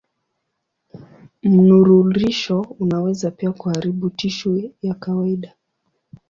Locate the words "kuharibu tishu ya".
3.51-4.93